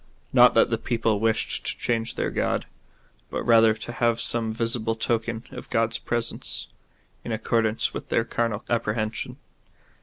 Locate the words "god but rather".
2.31-3.75